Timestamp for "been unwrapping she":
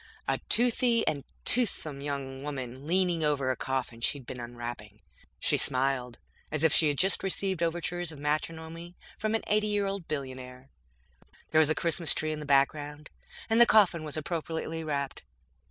4.25-5.57